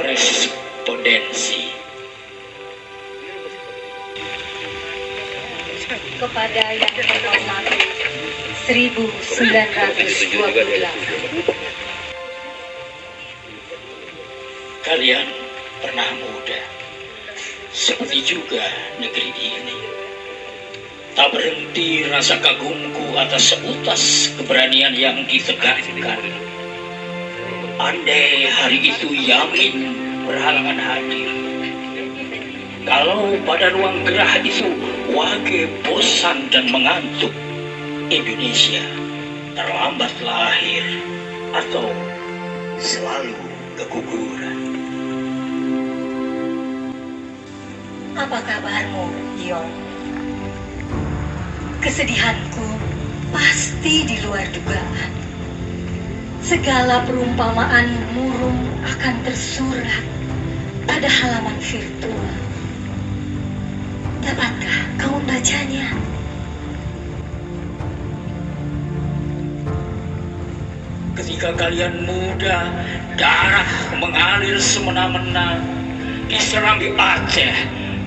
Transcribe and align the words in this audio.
korespondensi. 0.00 1.76
Kepada 6.16 6.64
yang 6.72 6.92
terhormat 6.96 7.64
1928 8.64 9.60
Kalian 14.80 15.28
pernah 15.84 16.08
muda, 16.16 16.60
seperti 17.68 18.24
juga 18.24 18.64
negeri 18.96 19.28
ini. 19.36 19.76
Tak 21.12 21.36
berhenti 21.36 22.08
rasa 22.08 22.40
kagumku 22.40 23.20
atas 23.20 23.52
seutas 23.52 24.32
keberanian 24.40 24.96
yang 24.96 25.28
ditegakkan. 25.28 26.49
Andai 27.80 28.44
hari 28.44 28.92
itu 28.92 29.08
Yamin 29.08 29.96
berhalangan 30.28 30.76
hadir. 30.76 31.32
Kalau 32.84 33.32
pada 33.48 33.72
ruang 33.72 34.04
gerah 34.04 34.36
itu 34.44 34.68
wage 35.16 35.64
bosan 35.88 36.52
dan 36.52 36.68
mengantuk, 36.68 37.32
Indonesia 38.12 38.84
terlambat 39.56 40.12
lahir 40.20 40.84
atau 41.56 41.88
selalu 42.76 43.40
keguguran. 43.80 44.60
Apa 48.12 48.44
kabarmu, 48.44 49.08
Yong? 49.40 49.72
Kesedihanku 51.80 52.76
pasti 53.32 54.04
di 54.04 54.20
luar 54.20 54.44
dugaan. 54.52 55.29
Segala 56.40 57.04
perumpamaan 57.04 58.16
murung 58.16 58.64
akan 58.80 59.14
tersurat 59.28 60.04
pada 60.88 61.04
halaman 61.04 61.60
virtual. 61.60 62.32
Dapatkah 64.24 64.78
kau 64.96 65.20
membacanya? 65.20 65.92
Ketika 71.12 71.52
kalian 71.60 72.08
muda, 72.08 72.72
darah 73.20 73.70
mengalir 74.00 74.56
semena-mena, 74.56 75.60
diserambi 76.24 76.96
Aceh, 76.96 77.56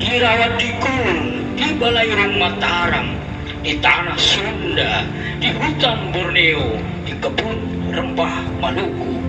dirawat 0.00 0.56
di 0.56 0.72
Kul, 0.80 1.16
di 1.52 1.68
Balai 1.76 2.08
Rumah 2.08 2.56
Mataram, 2.56 3.12
di 3.60 3.76
tanah 3.76 4.16
Sunda, 4.16 5.04
di 5.36 5.52
hutan 5.52 6.16
Borneo, 6.16 6.91
di 7.12 7.20
kebun 7.20 7.60
rempah 7.92 8.40
Maluku, 8.56 9.20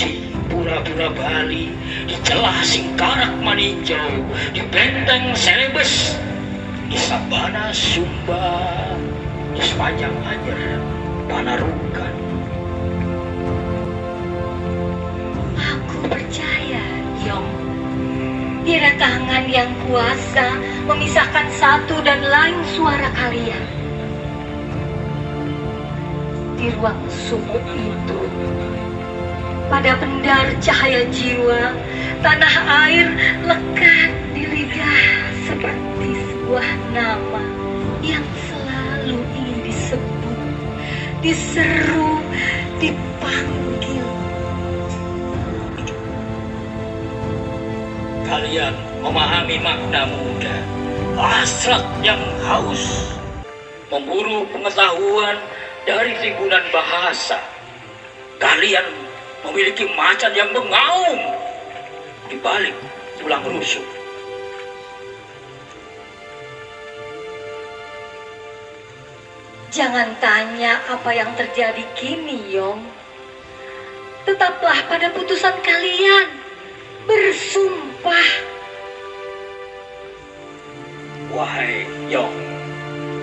di 0.00 0.32
pura-pura 0.48 1.12
Bali, 1.12 1.68
di 2.08 2.16
celah 2.24 2.64
Singkarak 2.64 3.36
Maninjau, 3.44 4.24
di 4.56 4.64
benteng 4.72 5.36
Selebes, 5.36 6.16
di 6.88 6.96
sabana 6.96 7.68
Sumba, 7.68 8.64
di 9.52 9.60
sepanjang 9.60 10.16
Anyer, 10.24 10.80
Panarukan, 11.28 12.16
Aku 15.52 15.96
percaya, 16.08 16.84
Yong. 17.28 17.50
Tiada 18.64 18.96
tangan 18.96 19.44
yang 19.52 19.68
kuasa 19.84 20.48
memisahkan 20.88 21.44
satu 21.60 22.00
dan 22.00 22.24
lain 22.24 22.56
suara 22.72 23.12
kalian. 23.12 23.71
Di 26.62 26.70
ruang 26.78 27.02
sumur 27.10 27.58
itu, 27.74 28.22
pada 29.66 29.98
pendar 29.98 30.46
cahaya 30.62 31.02
jiwa, 31.10 31.74
tanah 32.22 32.54
air 32.86 33.10
lekat 33.42 34.14
di 34.30 34.46
lidah 34.46 35.02
seperti 35.42 36.22
sebuah 36.22 36.70
nama 36.94 37.42
yang 37.98 38.22
selalu 38.46 39.18
ingin 39.34 39.58
disebut, 39.66 40.38
diseru, 41.18 42.22
dipanggil. 42.78 44.06
kalian 48.30 48.74
memahami 49.02 49.58
makna 49.58 50.06
muda, 50.06 50.56
hasrat 51.18 51.82
yang 52.06 52.22
haus, 52.46 53.10
memburu 53.90 54.46
pengetahuan 54.54 55.42
dari 55.86 56.12
timbunan 56.22 56.62
bahasa. 56.70 57.38
Kalian 58.38 58.86
memiliki 59.46 59.86
macan 59.94 60.32
yang 60.34 60.50
mengaum 60.50 61.18
di 62.26 62.36
balik 62.42 62.74
tulang 63.18 63.42
rusuk. 63.46 63.86
Jangan 69.72 70.20
tanya 70.20 70.84
apa 70.84 71.16
yang 71.16 71.32
terjadi 71.32 71.80
kini, 71.96 72.52
Yong. 72.52 72.84
Tetaplah 74.28 74.84
pada 74.84 75.08
putusan 75.16 75.56
kalian. 75.64 76.28
Bersumpah. 77.08 78.28
Wahai 81.32 81.88
Yong, 82.12 82.36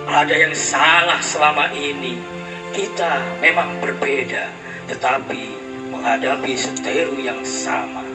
ada 0.10 0.34
yang 0.34 0.58
salah 0.58 1.22
selama 1.22 1.70
ini. 1.78 2.39
Kita 2.70 3.42
memang 3.42 3.82
berbeda, 3.82 4.54
tetapi 4.86 5.42
menghadapi 5.90 6.54
seteru 6.54 7.18
yang 7.18 7.42
sama. 7.42 8.06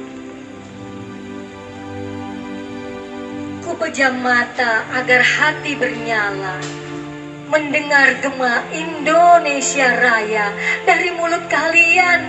Ku 3.67 3.75
pejam 3.75 4.23
mata 4.23 4.87
agar 4.95 5.27
hati 5.27 5.75
bernyala. 5.75 6.63
Mendengar 7.51 8.19
gema 8.23 8.63
Indonesia 8.71 9.91
Raya 9.99 10.55
dari 10.87 11.11
mulut 11.13 11.45
kalian, 11.51 12.21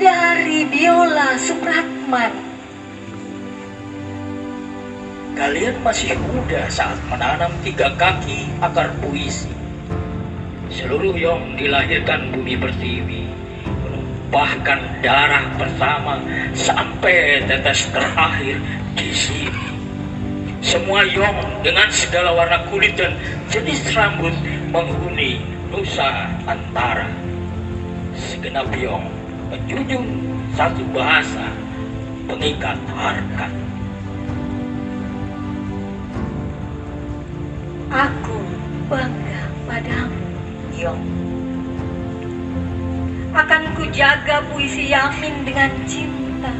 dari 0.00 0.64
biola 0.64 1.36
Supratman. 1.36 2.32
Kalian 5.34 5.82
masih 5.84 6.14
muda 6.30 6.64
saat 6.70 6.96
menanam 7.10 7.52
tiga 7.60 7.92
kaki 7.98 8.48
akar 8.62 8.94
puisi. 9.02 9.63
Seluruh 10.74 11.14
yang 11.14 11.54
dilahirkan 11.54 12.34
bumi 12.34 12.58
pertiwi 12.58 13.30
menumpahkan 13.62 14.82
darah 15.06 15.46
pertama 15.54 16.18
sampai 16.50 17.46
tetes 17.46 17.86
terakhir 17.94 18.58
di 18.98 19.10
sini. 19.14 19.66
Semua 20.58 21.06
yong 21.06 21.62
dengan 21.62 21.86
segala 21.94 22.34
warna 22.34 22.66
kulit 22.74 22.98
dan 22.98 23.14
jenis 23.54 23.86
rambut 23.94 24.34
menghuni 24.74 25.38
Nusa 25.70 26.26
Antara. 26.42 27.06
Segenap 28.18 28.66
yong 28.74 29.06
menjunjung 29.54 30.10
satu 30.58 30.82
bahasa 30.90 31.54
pengikat 32.26 32.78
harkat. 32.98 33.52
Aku 37.94 38.38
padamu, 38.90 39.23
Akan 43.34 43.62
kujaga 43.78 44.42
puisi 44.50 44.90
Yamin 44.90 45.46
dengan 45.46 45.70
cinta. 45.86 46.50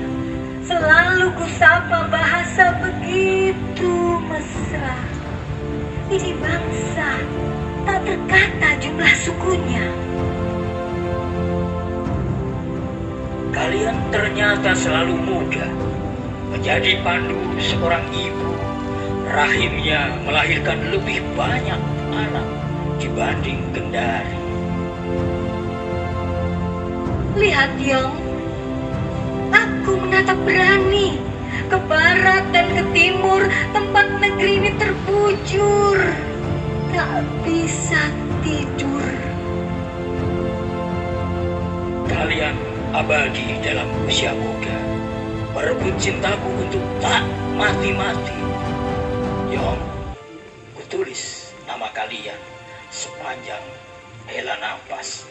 Selalu 0.63 1.35
kusapa 1.35 2.07
bahasa 2.07 2.79
begitu 2.79 4.23
mesra. 4.31 4.95
Ini 6.15 6.31
bangsa 6.39 7.11
tak 7.83 7.99
terkata 8.07 8.69
jumlah 8.79 9.15
sukunya. 9.19 9.87
Kalian 13.51 13.99
ternyata 14.15 14.78
selalu 14.78 15.15
muda 15.27 15.67
menjadi 16.55 17.03
pandu 17.03 17.39
seorang 17.59 18.07
ibu. 18.15 18.55
Rahimnya 19.27 20.22
melahirkan 20.22 20.78
lebih 20.95 21.19
banyak 21.34 21.81
anak 22.15 22.64
dibanding 22.99 23.61
Kendari. 23.75 24.39
Lihat, 27.35 27.71
Yong. 27.83 28.15
Aku 29.55 29.99
menatap 29.99 30.39
berani 30.47 31.19
ke 31.67 31.79
barat 31.91 32.43
dan 32.55 32.67
ke 32.75 32.83
timur 32.95 33.43
tempat 33.75 34.07
negeri 34.23 34.63
ini 34.63 34.71
terbujur. 34.79 35.99
Tak 36.95 37.23
bisa 37.43 38.03
tidur. 38.47 39.05
Kalian 42.07 42.55
abadi 42.95 43.59
dalam 43.63 43.91
usia 44.07 44.31
muda. 44.35 44.79
Merebut 45.55 45.95
cintaku 45.99 46.51
untuk 46.67 46.83
tak 46.99 47.23
mati-mati. 47.59 48.39
Yong, 49.55 49.79
kutulis 50.79 51.51
nama 51.67 51.91
kalian 51.95 52.39
sepanjang 53.24 53.65
hela 54.28 54.53
nafas. 54.60 55.24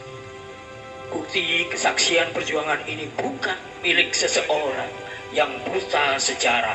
Bukti 1.14 1.62
kesaksian 1.70 2.34
perjuangan 2.34 2.82
ini 2.90 3.06
bukan 3.14 3.54
milik 3.86 4.10
seseorang 4.10 4.90
yang 5.30 5.46
buta 5.62 6.18
sejarah 6.18 6.74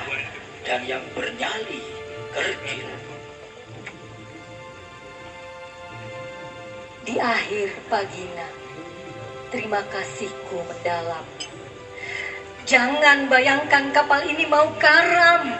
dan 0.63 0.79
yang 0.87 1.03
bernyali 1.11 1.83
kerkil. 2.31 2.87
Di 7.03 7.19
akhir 7.19 7.67
pagina, 7.91 8.47
terima 9.51 9.83
kasihku 9.91 10.55
mendalam. 10.71 11.27
Jangan 12.63 13.27
bayangkan 13.27 13.91
kapal 13.91 14.23
ini 14.23 14.47
mau 14.47 14.71
karam 14.79 15.51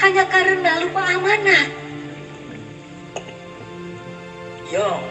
hanya 0.00 0.24
karena 0.32 0.80
lupa 0.80 1.12
amanat. 1.12 1.83
Yong, 4.74 5.06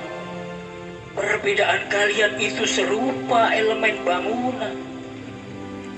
perbedaan 1.15 1.87
kalian 1.87 2.35
itu 2.35 2.67
serupa 2.67 3.47
elemen 3.55 3.95
bangunan. 4.03 4.75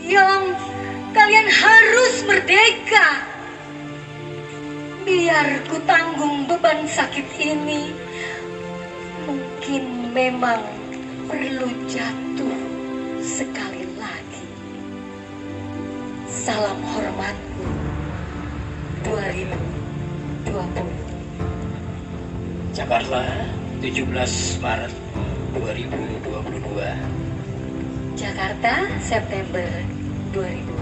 Yong, 0.06 0.54
kalian 1.18 1.50
harus 1.50 2.22
merdeka. 2.30 3.26
Biar 5.02 5.66
ku 5.66 5.82
tanggung 5.90 6.46
beban 6.46 6.86
sakit 6.86 7.26
ini. 7.42 7.90
Mungkin 9.26 10.14
memang 10.14 10.62
perlu 11.26 11.66
jatuh 11.90 12.62
sekali 13.26 13.82
lagi. 13.98 14.46
Salam 16.30 16.78
hormatku 16.86 17.66
2020. 19.10 21.15
Jakarta, 22.76 23.24
17 23.80 24.60
Maret 24.60 24.92
2022. 25.56 28.20
Jakarta, 28.20 28.74
September 29.00 29.64
2020. 30.34 30.75